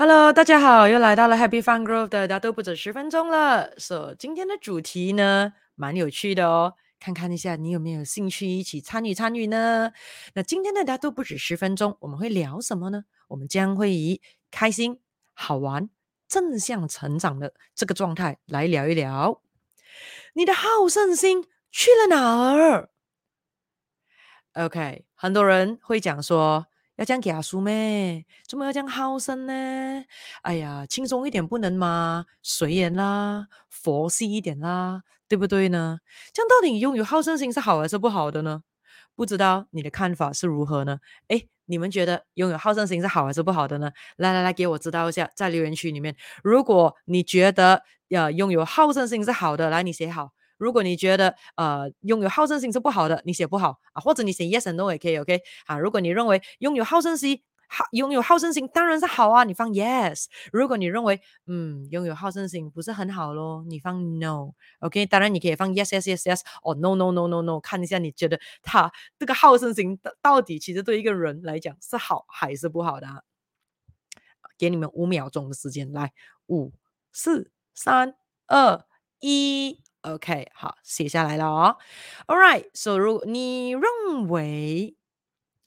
[0.00, 3.76] Hello，大家好，又来到了 Happy Fun Grove 的大家都不止十分钟了。
[3.78, 9.90] So，今天的主题呢，蛮有趣的哦，看看一下你有没有兴趣一起参与参与呢？
[10.34, 13.06] 那今天的大家都不止十分钟，我们会聊什么呢？
[13.26, 14.22] 我们将会以
[14.52, 15.00] 开心、
[15.34, 15.90] 好玩、
[16.28, 19.42] 正向成长的这个状态来聊一聊。
[20.34, 22.90] 你的好胜心去了哪儿
[24.52, 26.68] ？OK，很多人会讲说。
[26.98, 28.24] 要讲假书咩？
[28.48, 29.52] 怎么要讲好胜呢？
[30.42, 32.26] 哎呀，轻松一点不能吗？
[32.42, 36.00] 随缘啦，佛系一点啦，对不对呢？
[36.32, 38.64] 这样到底拥有好胜心是好还是不好的呢？
[39.14, 40.98] 不知道你的看法是如何呢？
[41.28, 43.92] 诶，你们觉得拥有好胜心是好还是不好的呢？
[44.16, 46.16] 来来来，给我知道一下，在留言区里面。
[46.42, 50.32] 如果你觉得呀，拥有好胜心是好的，来，你写好。
[50.58, 55.78] 如果你觉得呃拥有好胜心是不好的，你写不好啊，或者你写 yes and no 也可以，OK 啊。
[55.78, 57.40] 如果你认为拥有好胜心
[57.70, 60.24] 好，拥有好胜心当然是好啊，你放 yes。
[60.52, 65.06] 如果你认为嗯拥有好胜心不是很好咯，你放 no，OK。
[65.06, 73.22] 当然你可以放 yes yes yes yes，哦 no no no no no，看一下你觉得他这个好胜心到底其实对一个人来讲是好还是不好的啊？
[74.56, 76.12] 给你们五秒钟的时间，来
[76.46, 76.72] 五
[77.12, 78.16] 四三
[78.46, 78.84] 二
[79.20, 79.80] 一。
[80.02, 81.76] OK，好，写下来了哦。
[82.26, 84.96] All right，so 如果你认为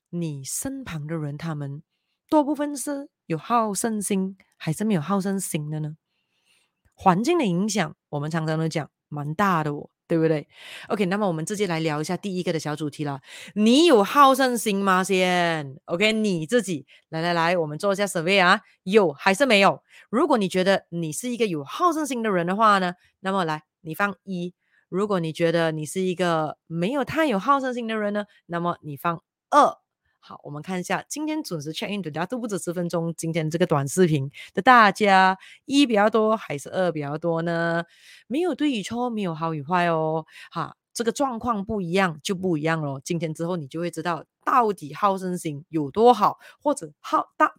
[0.09, 1.83] 你身旁的人他们
[2.29, 5.97] 多部分是有好胜心，还是没有好胜心的呢？
[6.93, 10.47] 环境的影响，我们常常都讲蛮大的哦，对不对
[10.87, 13.21] ？OK，那么我们直接来聊一下第一个的小主题了。
[13.55, 15.03] 你有好胜心吗？
[15.03, 19.83] 先，OK，你自己来来来，我们做一下 survey 啊，有还是没有？
[20.09, 23.63] 如果你觉得你是一个有好胜心的人的话呢，那么来。
[23.81, 24.53] 你放一，
[24.89, 29.77] 如果你觉得你是一个没有太有好胜心的人呢，那么你放二。
[30.23, 33.11] 好，我们看一下今天准时 check in 的大家都不止十分钟。
[33.17, 37.83] 今天这个短视频的大家一比较多还是二比较多呢？
[38.27, 40.27] 没有对与错，没有好与坏哦。
[40.51, 43.01] 哈，这个状况不一样就不一样咯。
[43.03, 47.55] 今天之后你就会知道到底好胜心有多好，或者好大。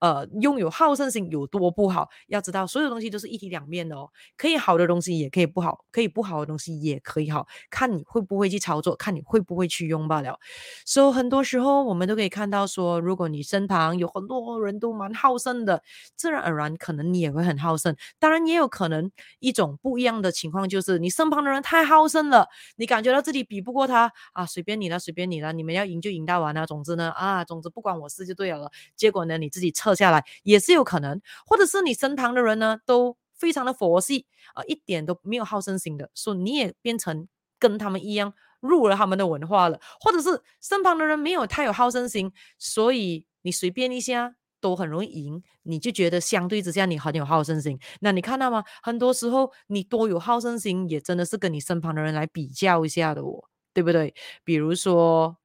[0.00, 2.08] 呃，拥有好胜心有多不好？
[2.28, 4.10] 要知道，所有东西都是一体两面的哦。
[4.36, 10.38] 可以好的东西也可以不好，可以不好的东西也可以好，看你会不会去操作，看你会不会去用罢了。
[10.86, 15.82] 所以很多时候我们都可以看到说，如果你身旁有很多人都蛮好胜的，
[16.16, 17.94] 自然而然可能你也会很好胜。
[18.18, 26.66] 当然也有可能一种不一样的情况，就是你身旁的人太好胜了，你感觉到自己比不过他啊，随便你了，随便你了，你们要赢就赢到完了。
[26.66, 28.70] 总之呢，啊，总之不关我事就对了。
[28.96, 29.73] 结果呢，你自己。
[29.74, 47.78] 撤下来也是有可能，或者是你身旁的人呢都非常的佛系啊、一点都没有好胜心的，所以你也变成跟他们一样入了他们的文化了，或者是身旁的人没有太有好胜心，所以你随便一下都很容易赢，你就觉得相对之下你很有好胜心。
[48.00, 48.64] 那你看到吗？
[48.82, 54.14] 很多时候你多有好胜心，也真的是跟你身旁的人来比较一下的哦，对不对？
[54.44, 55.36] 比如说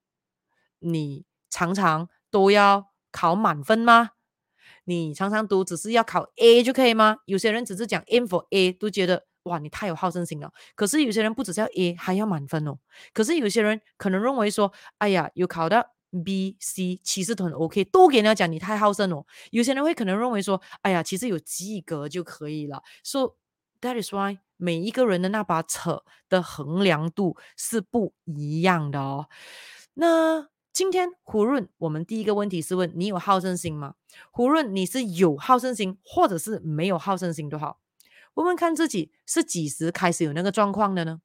[0.79, 4.11] 你常常都要考满分吗？
[4.89, 7.17] 你常常读只是要考 A 就可以吗？
[7.25, 10.51] 有些人只是讲 M for A 都觉得哇，你太有好胜心了。
[10.73, 12.79] 可是有些人不只是要 A，还要满分哦。
[13.13, 15.85] 可是有些人可能认为说，哎呀，有考到
[16.25, 19.23] B、C，其实都很 OK，都给人家讲你太好胜哦。
[19.51, 22.81] 有些人会可能认为说，哎呀，其实有及格就可以了。
[23.03, 23.35] So
[23.81, 25.91] that is why 每一个人的那把尺
[26.29, 29.27] 的衡量度是不一样的哦。
[29.93, 30.47] 那。
[30.71, 33.95] 今天胡润，我们第一个问题是问你有好胜心吗？
[34.31, 37.79] 胡润，你是有好胜心，或者是没有好胜心都好，
[38.35, 41.21] 问问看自己是几时开始有那个状况的呢？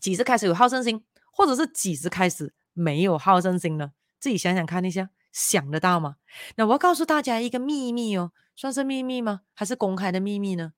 [0.00, 3.92] 几时开始有好胜心，或者是几时开始没有好胜心呢？
[4.18, 6.16] 自己想想看一下，想得到吗？
[6.56, 9.42] 那我要告诉大家一个秘密哦，算是秘密吗？
[9.52, 10.72] 还是公开的秘密呢？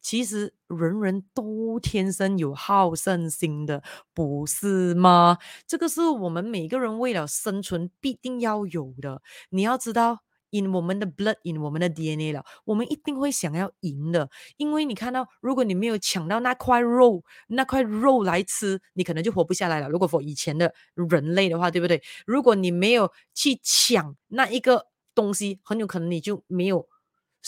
[0.00, 3.82] 其实人人都天生有好胜心的，
[4.14, 5.38] 不是吗？
[5.66, 9.22] 这个是我们每个人为了生存必定要有的。
[9.50, 10.20] 你要知道
[10.50, 14.30] ，in 我们的 blood，in 我们的 DNA 了，我们一定会想要赢的。
[14.56, 19.88] 因为你看到，如果你没有抢到那块肉，那块肉来吃，你可能就活不下来了。
[19.88, 22.02] 如果说以前的人类的话，对不对？
[22.26, 26.88] 如果你没有去抢那一个东西，很有可能你就没有。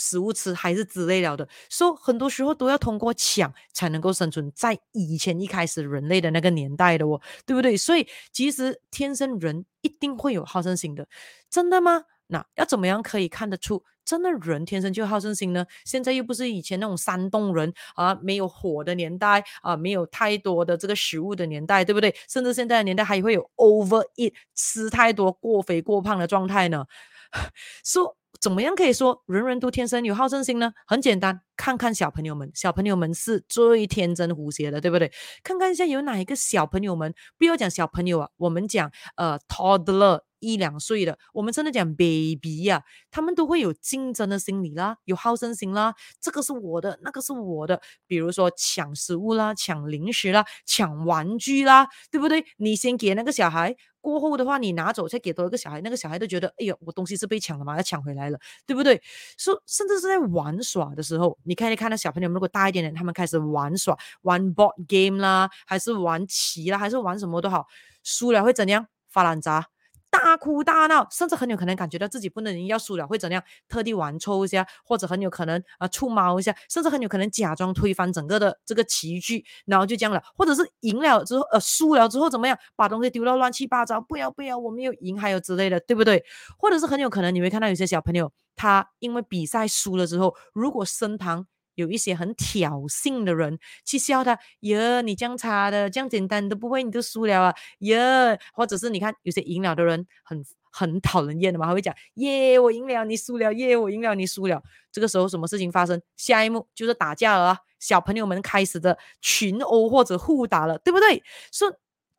[0.01, 7.77] 食物吃还是之类了的，所以很多时候都要通过抢才能够生存，在以前一开始人类的那个年代的哦，对不对？
[7.77, 11.07] 所以其实天生人一定会有好胜心的，
[11.51, 12.05] 真的吗？
[12.29, 15.67] 那要怎么样可以看得出真的人天生就好胜心呢？
[15.85, 22.15] 现在又不是以前那种山洞人啊，没有火的年代啊，没有太多的这个食物的年代，对不对？
[22.27, 26.87] 甚至现在的年代还会有 overeat 吃太多过肥过胖的状态呢，
[27.85, 28.17] 说。
[28.41, 30.73] 怎么样可以说人人都天生有好胜心呢？
[30.87, 35.13] 很简单，看看小朋友们，小朋友们是最天真无邪的，对不对？
[35.43, 40.23] 看看一下有哪一个小朋友们，不要讲小朋友啊，我们讲呃 toddler。
[40.41, 52.43] 一两岁的，我们真的讲 baby 呀、啊，他们都会有竞争的心理啦，有好胜心啦，这个是我的，那个是我的，比如说抢食物啦，抢零食啦，抢玩具啦，对不对？
[52.57, 59.01] 你先给那个小孩，过后的话你拿走再给到一个小孩，那个小孩都觉得，哎呦，我东西是被抢了嘛，要抢回来了，对不对？
[59.39, 67.67] 说、so, 甚至是在玩耍的时候，你看一看到小朋友如果大一点点，他们开始玩耍，玩 board game 啦，还是玩棋啦，还是玩什么都好，
[68.03, 68.87] 输了会怎样？
[69.09, 69.67] 发烂渣。
[70.11, 73.43] 大哭大闹，甚至很有可能感觉到自己不能赢，要输了会怎样？
[73.69, 80.23] 特地玩抽一下，或者很有可能啊触猫一下，甚至很有可能假装推翻整个的这个棋局，然后就这样了。
[80.35, 82.59] 或者是赢了之后，呃，输了之后怎么样？
[82.77, 86.25] 把东西丢到乱七八糟，不要不要，我没有赢，还有之类的，对不对？
[86.59, 91.47] 或者是很有可能你会看到有些小朋友，他因为比赛输了之后，如果身旁
[91.81, 104.63] 有一些很挑衅的人去笑他，耶，你这样差的，这样简单都不会，你都输了啊，耶，或者是你看有些赢了的人很很讨人厌的嘛，他会讲，耶，我赢了，你输了，耶，我赢了，你输了。
[104.93, 106.01] 这个时候什么事情发生？
[106.17, 111.23] 下一幕就是打架了啊，小朋友们开始的群殴或者互打了，对不对？
[111.51, 111.75] 说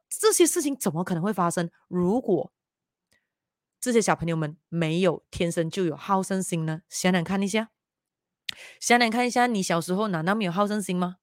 [0.10, 1.70] 这些事情怎么可能会发生？
[1.88, 2.52] 如果
[3.80, 6.82] 这些小朋友们没有天生就有好胜心呢？
[6.90, 7.70] 想想看一下。
[8.80, 11.21] 想想看一下，你小时候难道没有好胜心吗？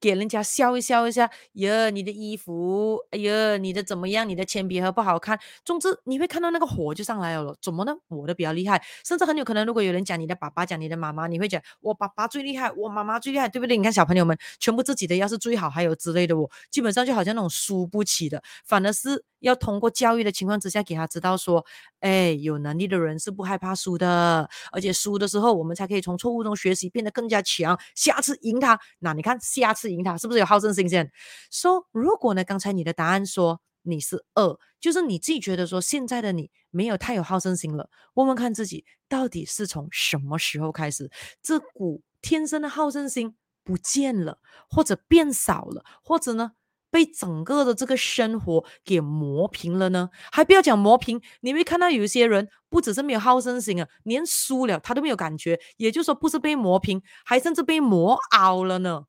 [0.00, 4.28] 给人家笑一笑一下，呀，你的衣服，哎呀，你的怎么样？
[4.28, 5.38] 你的铅笔盒不好看。
[5.64, 7.56] 总之，你会看到那个火就上来了。
[7.62, 7.94] 怎么呢？
[8.08, 13.76] 我的比较厉害，甚至很有可能，如果有人讲你的爸爸，讲你的妈妈，你会讲我爸爸最厉害，我妈妈最厉害，对不对？
[13.76, 19.24] 你看小朋友们，全部自己的要是最好，还有之类的，我基本上就好像那种输不起的，反而是。
[19.40, 21.64] 要通过教育的情况之下，给他知道说，
[22.00, 28.80] 哎，有能力的人是不害怕输的，而且输的时候，我们才可以从错误中学习，变得更加强，下次赢他。
[28.98, 31.10] 那你看，下次赢他是不是有好胜心先？
[31.50, 37.88] 说、so, 如果呢，刚才你的答案说你是二，就是你自己觉得说现在的你没有太有好胜心了。
[38.14, 41.10] 问问看自己，到底是从什么时候开始，
[41.42, 44.38] 这股天生的好胜心不见了，
[44.68, 46.52] 或者变少了，或者呢？
[46.88, 50.08] 被整个的这个生活给磨平了呢？
[50.32, 59.04] 还不要讲磨平，你会看到有一些人不只是没有好胜心啊，连输了他都没有感觉，也就是说不是被磨平，还甚至被磨凹了呢。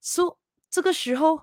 [0.00, 0.38] 说、
[0.70, 1.42] 这个时候，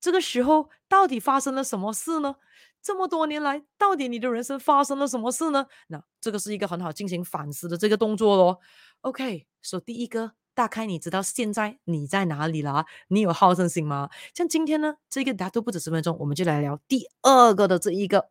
[0.00, 2.36] 这个时候到底发生了什么事呢？
[2.82, 5.66] 这么多年来，到底你的人生发生了什么事呢？
[5.88, 8.58] 那这个是一个很好进行反思的这个动作喽。
[9.02, 10.32] OK，说、第一个。
[10.52, 12.84] 大概你知道现在你在哪里了？
[13.08, 14.10] 你有好胜心吗？
[14.34, 18.30] 像今天呢，这个大家都不止十分钟，我们就来聊第二个的这一个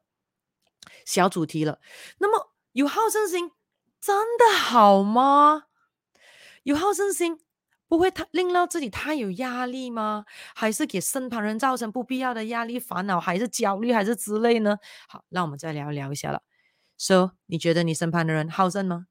[1.06, 1.80] 小主题了。
[2.20, 3.52] 那么有好胜心
[4.00, 5.64] 真的好吗？
[6.64, 7.40] 有好胜心
[7.90, 10.24] 不会太令到自己太有压力吗？
[10.56, 14.78] 还是给身旁人造成不必要的压力、烦恼，还是焦虑，还是之类呢？
[15.08, 16.44] 好，那我们再聊聊一下了。
[16.98, 19.08] So，你觉得你身旁的人好胜吗？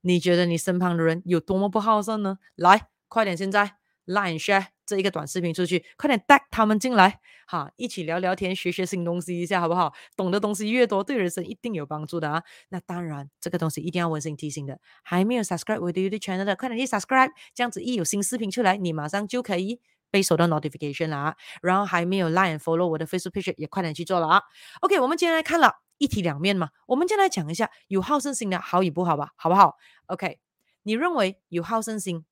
[0.00, 2.38] 你觉得你身旁的人有多么不好胜呢？
[2.54, 3.76] 来，快点，现在
[4.06, 9.94] Line share 这一个短视频出去，快点带他们进来，哈，一起聊聊天，学学新东西一下，好不好？
[10.16, 12.42] 懂的东西越多，对人生一定有帮助的啊！
[12.70, 21.36] 那当然，这个东西一定要温馨提醒的，还没有 subscribe 我的 YouTube channel 的，快点去 subscribe，这样子一有新视频出来，你马上就可以被收到 notification 了啊！
[21.62, 24.42] 然后还没有 Line follow 我的 Facebook page 也快点去做了啊
[24.80, 25.82] ！OK，我们今天来看了。
[25.98, 29.76] 一体两面嘛，我们就来讲一下有好胜心的好与不好吧，好不好
[30.06, 30.38] ？OK，
[30.82, 32.24] 你认为有好胜心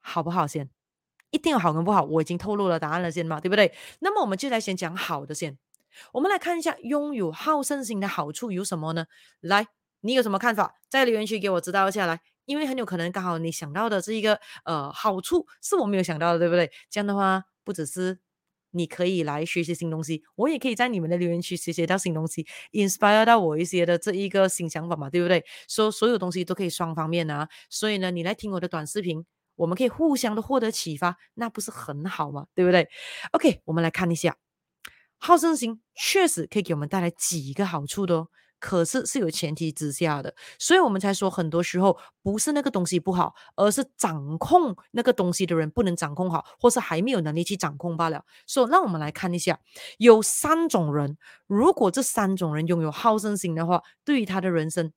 [0.00, 0.70] 好不好先？
[1.30, 3.74] 一定有好跟不好，我已经透露了答案了先嘛，对不对？
[4.00, 5.58] 那么我们就来先讲好的先。
[6.12, 9.06] 我们来看一下拥有好胜心的好处有什么呢？
[9.40, 9.66] 来，
[10.00, 10.74] 你有什么看法？
[10.88, 16.70] 在留言区给我知道一下来，因为很有可能刚好你想到的这一个呃好处是我没有想到的，对不对？
[16.90, 18.18] 这样的话不只是。
[18.72, 25.42] 你可以来学习新东西，我也可以在你们的留言区学习到新东西，inspire 到我一些的这一个新想法嘛，对不对？
[25.66, 29.24] 说所，有东西都可以双方面啊，所以呢，你来听我的短视频，
[29.56, 32.46] 我们可以互相的获得启发，那不是很好吗？
[32.54, 32.88] 对不对
[33.32, 34.36] ？OK，我们来看一下，
[35.18, 38.28] 好胜心确实可以给我们带来几个好处的哦。
[38.58, 48.24] 可是是有前提之下的，所以我们才说很多时候不是那个东西不好，而是掌控那个东西的人不能掌控好，或是还没有能力去掌控罢了。
[48.46, 49.60] 所以让我们来看一下，
[49.98, 54.90] 有三种人，如果这三种人拥有好胜心的话，对于他的人生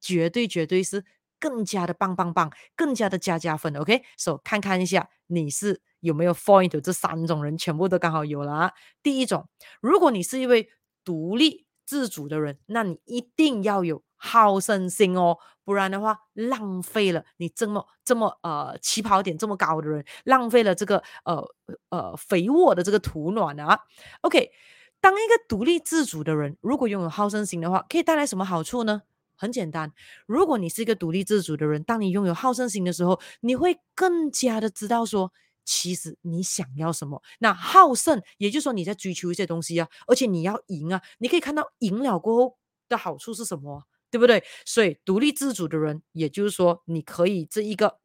[0.00, 1.04] 绝对绝对是
[1.44, 3.76] 更加的棒棒棒，更加的加加分。
[3.76, 8.72] OK，所以看看一下你是有没有 fall into 这三种人，全部都刚好有了啊。
[9.02, 9.46] 第一种，
[9.82, 10.70] 如果你是一位
[11.04, 11.66] 独立。
[11.86, 15.36] 自主的人，那你一定要有好胜心哦，
[15.66, 21.46] 不然的话浪费了你这么这么呃起跑点这么高的人，浪费了这个呃
[21.90, 23.80] 呃肥沃的这个土壤啊。
[24.22, 24.50] OK，
[24.98, 29.02] 当一个独立自主的人，如果拥有好胜心的话，可以带来什么好处呢？
[29.36, 29.92] 很简单，
[30.26, 35.32] 如果你是一个独立自主的人，当你拥有好胜心的时候，你会更加的知道说，
[35.64, 37.22] 其实你想要什么。
[37.38, 44.44] 那好胜，也就是说你在追求一些东西啊，而且你要赢啊，你可以看到赢了过后的好处是什么，对不对？
[44.64, 47.98] 所以独立自主的人，也就是说你可以这一个。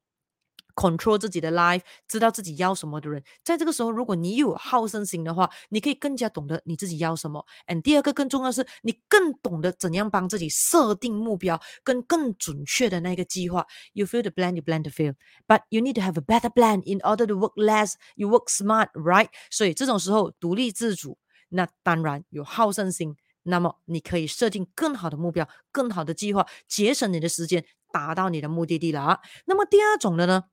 [0.80, 7.46] Control 自己的 life，知道自己要什么的人，在这个时候，如果你有好胜心的话，你可以更加懂得你自己要什么。
[7.68, 13.66] And 第二个更重要的是，你更懂得怎样帮自己设定目标，跟更准确的那个计划。
[13.92, 15.16] You feel the plan, you plan to fail,
[15.48, 17.96] but you need to have a better plan in order to work less.
[18.16, 19.28] You work smart, right?
[19.52, 21.18] 所以这种时候独立自主，
[21.50, 29.20] 那当然有好胜心，那么你可以设定更好的目标，更好的计划，节省你的时间，达到你的目的地了啊。
[29.46, 30.46] 那么第二种的呢？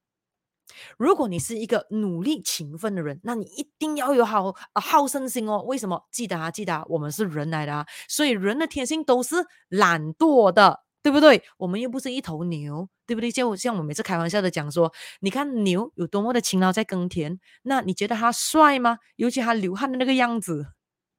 [0.99, 5.63] 如果你是一个努力勤奋的人，那你一定要有好好胜心哦。
[5.67, 6.07] 为什么？
[6.11, 9.37] 记得啊，记得啊，我们是人来的啊，所以人的天性都是
[9.69, 11.43] 懒惰的，对不对？
[11.59, 13.31] 我们又不是一头牛，对不对？
[13.31, 18.99] 就像我每次开玩笑的讲说，你看牛有多么的勤劳在耕田，那你觉得他帅吗？
[19.17, 20.67] 尤其他流汗的那个样子，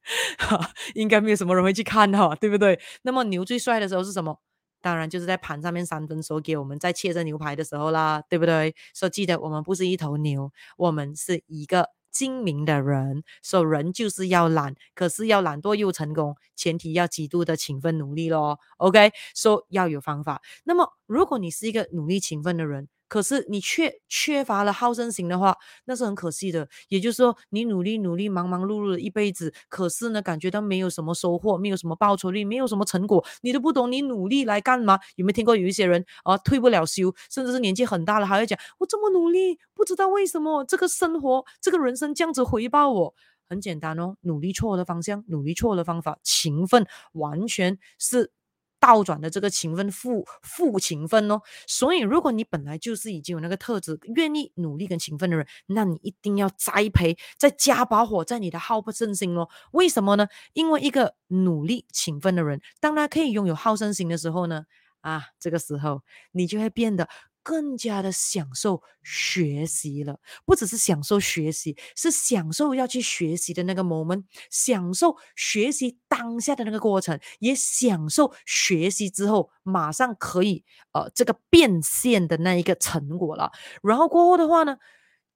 [0.37, 2.79] 哈，应该没有什么人会去看哈，对不对？
[3.03, 4.39] 那么牛最帅的时候是什么？
[4.81, 8.75] 当然就是在盘上面三分熟，给我们在切着牛排的时候啦，对不对？
[8.93, 13.23] 所以记得我们不是一头牛，我们是一个精明的人。
[13.43, 18.59] 说人就是要懒，可是要懒惰又成功，前提要极度的勤奋努力咯。
[18.77, 20.41] OK，说要有方法。
[20.63, 26.67] 那么如果你是一个努力勤奋的人，可是你却缺乏了好胜心的话，那是很可惜的。
[26.89, 34.99] 也就是说，你努力努力，忙忙碌碌了一辈子，可是呢，感觉到没有什么收获，没有什么报酬率，没有什么成果，你都不懂你努力来干嘛？
[35.15, 43.13] 有没有听过有一些人啊，退不了休，甚至是年纪很大了，还会讲我这么努力，不知道为什么这个生活，这个人生这样子回报我？
[43.49, 48.31] 很简单哦，努力错了方向，努力错了方法，勤奋完全是。
[48.79, 59.47] 倒转的这个勤奋负负勤奋哦，所以如果你本来就是已经有那个特质，愿意努力跟勤奋的人，那你一定要栽培，再加把火在你的好胜心哦。
[59.71, 60.27] 为什么呢？
[60.53, 64.65] 因为一个努力勤奋的人，当他可以拥有好胜心的时候呢，
[65.01, 67.07] 啊，这个时候你就会变得。
[67.47, 83.53] 更加的享受学习了，不只是享受学习，是享受要去学习的那个 moment，享受学习当下的那个过程，也享受学习之后马上可以呃这个变现的那一个成果了。
[83.81, 84.77] 然后过后的话呢，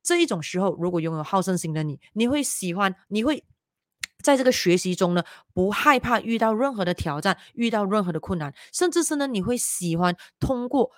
[0.04, 3.46] 这一种时候，如果拥有好胜心的你，你会喜欢，你会
[4.22, 10.92] 在这个学习中呢，不害怕遇到任何的挑战，遇到任何的困难，甚至是呢，你会喜欢通过。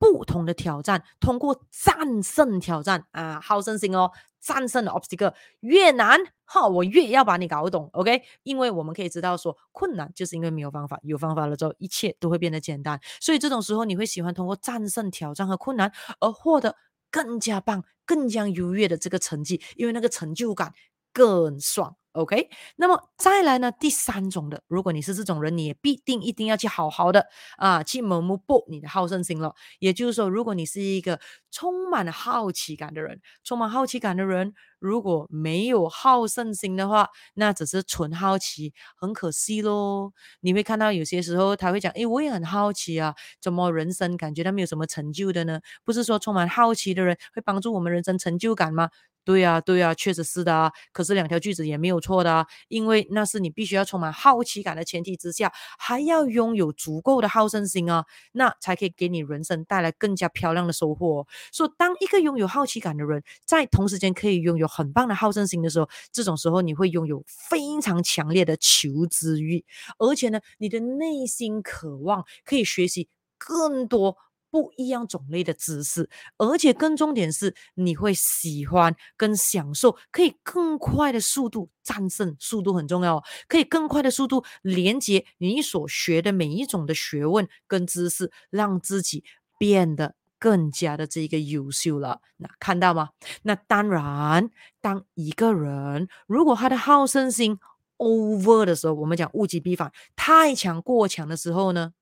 [0.00, 8.22] 不同的挑战，通过战胜挑战啊，好胜心哦，战胜的 obstacle 越难哈，我越要把你搞懂，OK？
[8.42, 12.98] 因为我们可以知道说，困难就是因为没有方法，有方法了之后，一切都会变得简单。
[13.20, 16.74] 所以这种时候，你会喜欢通过战胜挑战和困难，而获得
[17.10, 20.72] 更加棒、更加优越的这个成绩，因为那个成就感
[21.12, 21.96] 更爽。
[22.14, 23.70] OK，那么再来呢？
[23.70, 27.26] 第三种的，如果你是这种人，你也必定一定要去好好的
[27.56, 29.54] 啊，去磨磨补你的好胜心了。
[29.78, 31.20] 也就是说，如果你是一个
[31.52, 40.12] 充满好奇感的人，充满好奇感的人，如果没有好胜心的话，那只是纯好奇，很可惜咯。
[40.40, 45.60] 你会看到有些时候他会讲，诶，我也很好奇啊，怎么人生感觉到没有什么成就的呢？
[45.84, 48.90] 不是说充满好奇的人会帮助我们人生成就感吗？
[49.24, 50.70] 对呀，对呀，确实是的啊。
[50.92, 61.26] 可是两条句子也没有错的啊，因为那是你必须要充满好奇感的前提之下，还要拥有足够的好胜心啊，那才可以给你人生带来更加漂亮的收获。
[61.52, 69.64] 所以，当一个拥有好奇感的人，在同时间可以拥有很棒的好胜心的时候，这种时候你会拥有非常强烈的求知欲，
[69.98, 73.08] 而且呢，你的内心渴望可以学习
[73.38, 74.16] 更多。
[74.50, 89.22] 不一样种类的知识，而且更重点是，你会喜欢跟享受，可以更快的速度战胜，速度很重要，可以更快的速度连接你所学的每一种的学问跟知识，让自己
[89.56, 92.20] 变得更加的这个优秀了。
[92.38, 93.10] 那看到吗？
[93.42, 97.58] 那当然，当一个人如果他的好胜心
[97.98, 101.92] over 的时候，我们讲物极必反，太强过强的时候呢，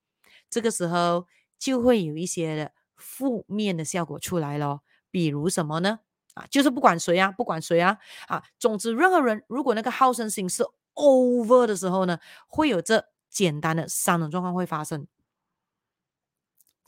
[0.49, 1.27] 这个时候。
[1.59, 6.01] 就会有一些的负面的效果出来咯，比如什么呢？
[6.35, 7.99] 啊，就是不管谁啊，不管谁啊，
[8.29, 15.07] 啊，总之任何人如果那个好胜心是 over 的时候呢，会有这简单的三种状况会发生。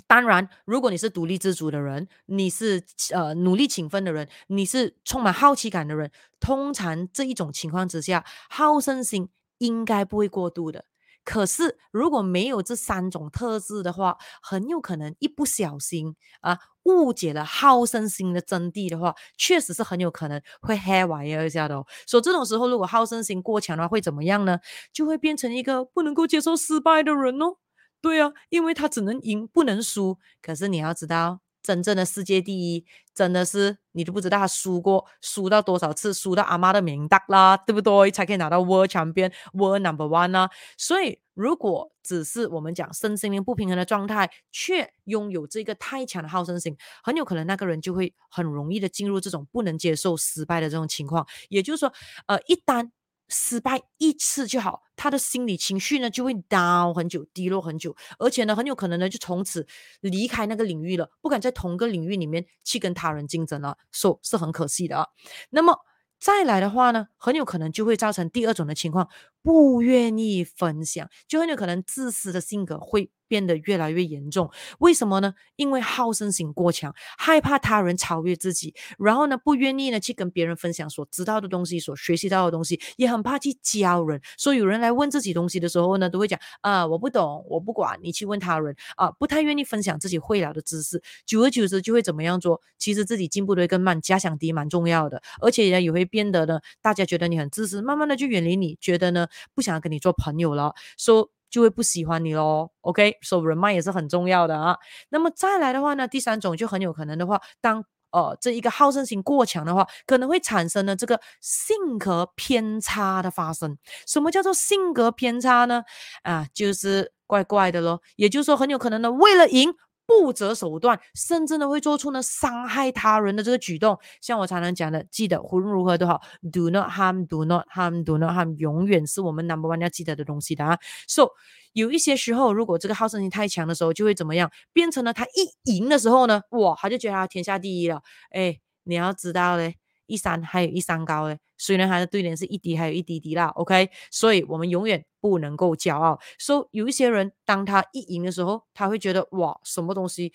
[0.07, 6.11] 当然，如果你是独立自主的人，你是呃努力勤奋的人，你是充满好奇感的人，
[6.41, 10.85] 通常这一种情况之下，好胜心应该不会过度的。
[11.25, 21.87] 可是如果没有这三种特质的话，很有可能一不小心啊误解了好胜心的真谛的话，确实是很有可能会害坏一下的哦。
[22.07, 24.59] 所以这种时候，如果好胜心过强的话，会怎么样呢？
[24.93, 27.57] 就会变成一个不能够接受失败的人哦。
[28.01, 30.19] 对啊，因为他只能赢不能输。
[30.41, 38.11] 可是你要知道，真正的世界第一，真的是你都不知道他输过，输到多少次，输到阿妈的名单啦，对不对？
[38.11, 40.51] 才可以拿到 World 前边 world number One 啊。
[40.79, 51.27] 所以，如果只是我们讲身心灵不平衡的状态，却拥有这个太强的好胜心，很有可能那个人就会很容易的进入这种不能接受失败的这种情况。
[51.49, 51.93] 也就是说，
[52.27, 52.91] 呃，一旦
[53.31, 59.67] 失败一次就好，他的心理情绪呢就会 down 很久，低落很久，而且呢很有可能呢就从此
[60.01, 65.07] 离开那个领域了，不敢在同个领域里面去跟他人竞争了，所、so, 是很可惜的啊。
[65.49, 65.79] 那么
[66.19, 69.09] 再来的话呢，很有可能就会造成第二种的情况，
[69.43, 73.11] 不愿意分享，就很有可能自私的性格会。
[73.31, 75.35] 变得越来越严重，为什么呢？
[75.55, 84.21] 因为好胜心过强，害怕他人超越自己，然后呢，不愿意呢去跟别人分享所知道的东西，所学习到的东西，也很怕去教人。
[84.37, 91.01] 所以有人来问自己东西的时候呢，都会讲啊，我不懂，我不管，你去问他人啊，不太愿意分享自己会了的知识。
[91.25, 92.61] 久而久之，就会怎么样做？
[92.79, 100.75] 其实自己进步的更慢，假想敌蛮重要的，而且呢，也会变得呢，大家觉得你很自私，慢慢的就远离你，觉得呢，不想要跟你做朋友了。
[100.97, 104.77] 说、就会不喜欢你咯，OK，所以人脉也是很重要的啊。
[105.09, 113.77] 那么再来的话呢，第三种就很有可能的话，当呃这一个好胜心过强的话，可能会产生呢这个性格偏差的发生。
[114.07, 115.83] 什么叫做性格偏差呢？
[116.23, 118.01] 啊，就是怪怪的咯。
[118.15, 119.75] 也就是说，很有可能呢，为了赢。
[120.11, 123.97] 不择手段，甚至呢会做出呢伤害他人的这个举动。
[124.21, 126.21] 像我常常讲的，记得无论如何都好
[126.53, 130.77] ，do not harm，do not harm，do not harm，永远是我们 number one 要记得的东西的啊。
[131.07, 131.29] So
[131.73, 134.51] 有一些时候，如果这个好胜心太强的时候，就会怎么样？
[134.73, 138.03] 变成了他一赢的时候呢，哇，他就觉得他天下第一了。
[138.33, 139.77] 哎，你要知道嘞。
[140.11, 146.19] 一山还有一山高嘞，虽然他的对联是一滴还有一滴滴啦，OK，所以我们永远不能够骄傲。
[146.39, 150.33] 所以有一些人，当他一赢的时候，他会觉得哇，什么东西，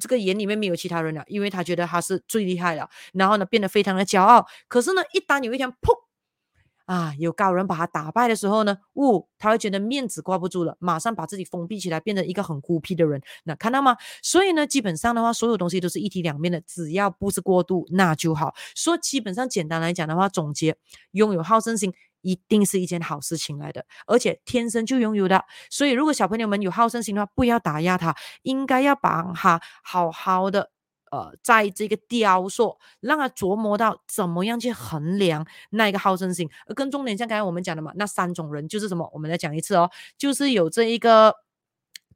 [0.00, 4.46] 这个眼里面没有其他人了，因为他觉得他是最厉害了，然后呢，变得非常的骄傲。
[4.68, 5.92] 可是呢，一旦有一天，砰！
[6.86, 13.20] 啊，有高人把他打败的时候呢，呜、哦，他会觉得面子挂不住了，马上把自己封闭起来，变成一个很孤僻的人。
[13.44, 13.96] 那看到吗？
[14.22, 18.54] 所以呢，基本上的话，所有东西都是一体两面的，只要不是过度，那就好。
[18.74, 20.76] 所以基本上简单来讲的话，总结，
[21.12, 25.44] 拥有好胜心一定是一件好事情来的，而且天生就拥有的。
[25.70, 30.70] 所以如果小朋友们有好胜心的话，不要打压他，应该要把他好好的。
[31.12, 36.48] 呃，在这个雕塑，让他琢磨到怎么样去衡量那一个好胜心。
[36.66, 39.08] 而更重点，像刚才我们讲的嘛，那三种人就是什么？
[39.12, 41.34] 我们来讲一次哦，就是有这一个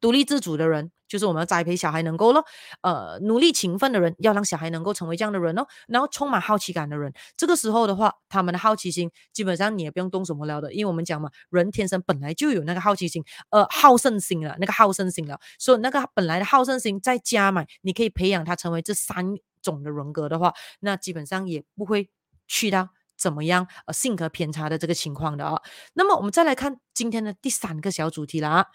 [0.00, 0.90] 独立自主的人。
[1.08, 2.44] 就是我们要栽培小孩能够咯，
[2.82, 22.08] 呃，努力勤奋的人要让小孩能够成为这样的人哦，然后充满好奇感的人，这个时候的话，他们的好奇心基本上你也不用动什么了的，因为我们讲嘛，人天生本来就有那个好奇心，呃，好胜心了，那个好胜心了，所以那个本来的好胜心再加满，你可以培养他成为这三种的人格的话，那基本上也不会
[22.46, 25.62] 去到怎么样呃性格偏差的这个情况的啊、哦。
[25.94, 28.66] 那么我们再来看今天的第三个小主题了啊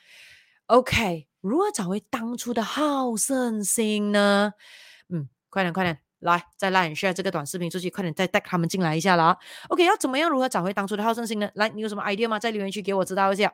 [0.67, 1.30] ，OK。
[1.41, 4.53] 如何找回当初的好胜心呢？
[5.09, 9.37] 嗯，快点快点，来再拉一下这个短视频出去，快点再带他们进来一下了啊。
[9.69, 11.49] OK，要怎么样如何找回当初的好胜心呢？
[11.55, 12.37] 来，你有什么 idea 吗？
[12.37, 13.53] 在留言区给我知道一下。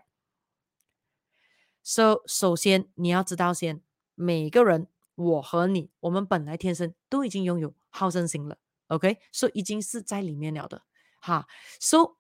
[1.82, 3.82] So，首先你要知道先，
[4.16, 8.58] 每个人，我和你，我们本来天生都已经拥有好胜心了。
[8.88, 10.84] OK，So 已经是在里面了的。
[11.22, 11.48] 哈
[11.80, 12.18] ，So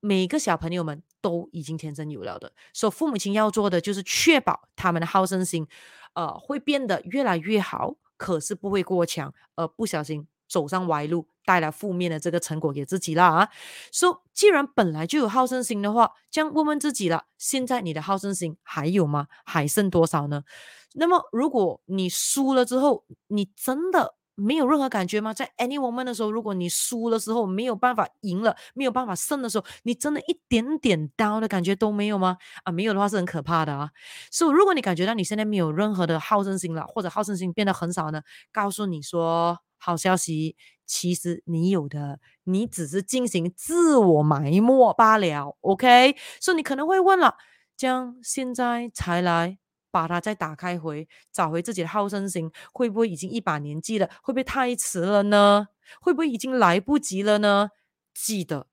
[0.00, 1.04] 每个小朋友们。
[1.28, 5.66] 都已经天生有了的，所以父母亲要做的就是确保他们的好胜心，
[6.14, 13.48] 呃，会变得越来越好，可是不会过强，而不小心走上歪路，带来负面的这个成果给自己了啊。
[13.92, 19.26] 所以，既然本来就有好胜心的话，这样问问自己了，现在你的好胜心还有吗？
[19.44, 20.44] 还剩多少呢？
[20.94, 24.14] 那么，如果你输了之后，你真的。
[24.40, 25.34] 没有任何感觉吗？
[25.34, 32.38] 在 any moment 的时候，如果你输的时候没有办法赢了，没有办法胜的时候，你真的一点点 down 的感觉都没有吗？
[32.64, 33.90] 啊，没有的话是很可怕的啊。
[34.30, 38.22] 所以，如果你感觉到你现在没有任何的好胜心了，或者好胜心变得很少呢，
[38.52, 45.56] 告诉你说好消息，其实你有的，你只是进行自我埋没罢了。
[45.62, 47.34] OK，所以你可能会问了，
[47.76, 49.58] 这样现在才来。
[49.98, 54.08] 把它再打开回，找回自己的好胜心，会不会已经一把年纪了？
[54.22, 55.66] 会不会太迟了呢？
[56.00, 57.70] 会不会已经来不及了呢？
[58.14, 58.68] 记得，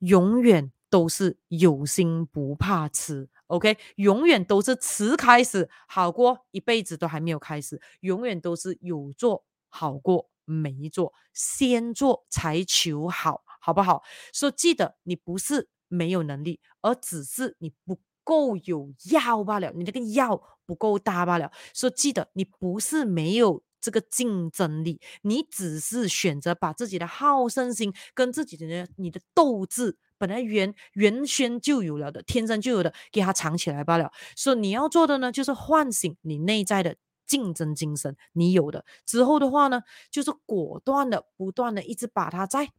[0.00, 3.78] 永远都是有心不怕迟，OK？
[3.94, 14.02] 永远都是迟开始好过一辈子都还没有开始，永远都是有做好过没做，先做才求好，好不好？
[14.32, 18.00] 所以记得，你不是没有能力，而只是你不。
[18.24, 21.50] 够有药罢了，你那个药不够大罢了。
[21.72, 34.10] 所以记得，你不是没有这个竞争力，你只是选择把自己的好胜心跟自己的你的斗志，本来原原先就有了的，天生就有的，给它藏起来罢了。
[34.36, 42.70] 所以你要做的呢，就是唤醒你内在的竞争精神，你有的之后的话呢，就是果断的、不断的一直把它在。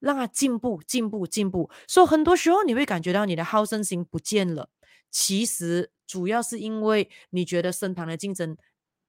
[0.00, 1.70] 让进步，进步，进步。
[1.86, 4.70] 所以很多时候你会感觉到你的好胜心不见了，
[5.10, 8.56] 其实主要是因为你觉得身旁的竞争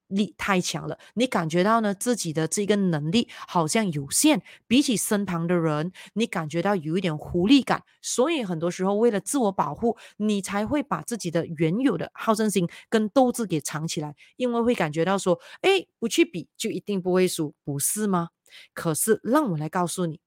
[0.08, 7.84] 力太强了，你感觉到呢自己的这个能力好像有限，比起身旁的人，你感觉到有一点无力感。
[8.02, 18.30] 所以很多时候为了自我保护，你才会把自己的原有的好胜心跟斗志给藏起来，因为会感觉到说，哎，不去比就一定不会输，不是吗？
[18.74, 20.18] 可是让我来告诉你。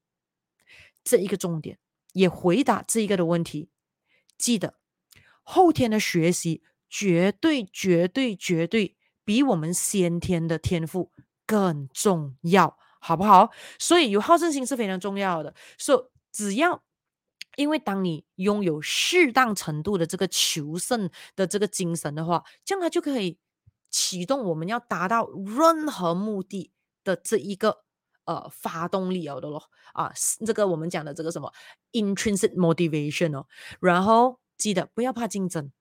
[1.04, 1.78] 这一个重点，
[2.14, 3.70] 也回答这一个的问题。
[4.38, 4.76] 记得
[5.44, 11.12] 后天的学习绝对、绝对、绝对比我们先天的天赋
[11.46, 13.52] 更重要，好不好？
[13.80, 15.54] 所以有好胜心是非常重要的。
[15.78, 16.00] 所以
[16.32, 16.84] 只要，
[17.56, 23.38] 因为当你拥有适当程度的这个求胜的这个精神的话，这样它就可以
[23.90, 26.72] 启动我们要达到任何目的
[27.04, 27.83] 的这一个。
[28.26, 30.12] 呃，发动力有的咯，啊，
[30.46, 31.52] 这个我们讲的这个什么
[31.92, 33.46] intrinsic motivation 哦，
[33.80, 35.72] 然后记得不要怕竞争，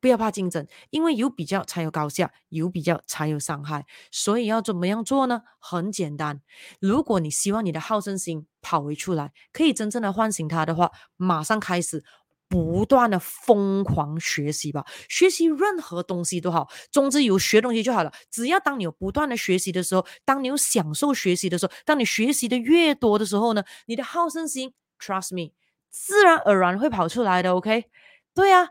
[0.00, 5.42] 不要怕竞争，因为有比较才有高下，有比较才有伤害，所以要怎么样做呢？
[5.58, 6.42] 很简单，
[6.80, 12.04] 如果你希望你的好胜心跑回出来，可以真正的唤醒它的话，马上开始。
[12.48, 18.12] 不断的疯狂学习吧，学习任何东西都好，总之有学东西就好了。
[18.30, 25.52] 只要当你有不断的学习的时候，当你有享受学习的时候，当你学习的越多的时候呢，你的好胜心，trust me，
[25.90, 27.52] 自然而然会跑出来的。
[27.54, 27.86] OK，
[28.32, 28.68] 对啊，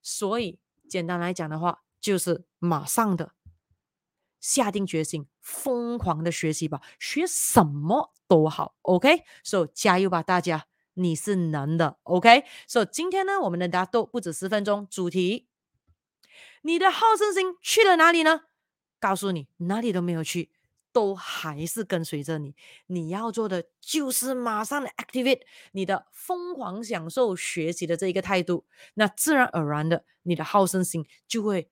[0.00, 3.32] 所以简单来讲的话，就是马上的
[4.40, 8.74] 下定决心，疯狂的学习吧，学什么都好。
[8.80, 10.69] OK，所以加油吧，大家。
[11.00, 12.44] 你是能的，OK？
[12.66, 14.86] 所以今天呢，我们的答都不止十分钟。
[14.90, 15.48] 主题，
[16.62, 18.42] 你的好胜心去了哪里呢？
[18.98, 20.50] 告诉你，哪里都没有去，
[20.92, 22.54] 都还是跟随着你。
[22.86, 25.40] 你要做的就是马上的 activate
[25.72, 31.70] 你的疯狂享受学习的这一个态度，那自然而然的，你的好胜心就会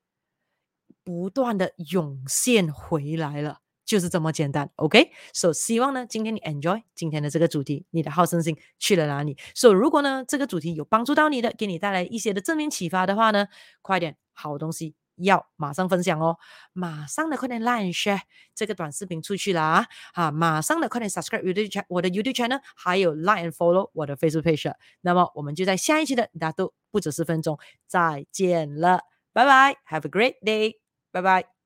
[1.03, 3.61] 不断的涌现回来了。
[3.89, 5.11] 就是这么简单，OK？
[5.33, 9.35] 所以希望呢，今天你 enjoy 今天的这个主题，你的好胜心去了哪里？
[9.55, 13.47] 所以如果呢，这个主题有帮助到你的，给你带来一些的正面启发的话呢，
[13.81, 16.37] 快点，好东西要马上分享哦，
[16.71, 18.21] 马上的快点 like share
[18.53, 24.71] 这个短视频出去了啊，马上的快点 subscribe YouTube 我的 YouTube channel，还有 like and follow 我的 Facebook page。
[25.01, 29.01] 那么我们就在下一期的大家都不止十分钟再见了，
[29.33, 30.75] 拜拜，Have a great day，
[31.11, 31.58] 拜拜。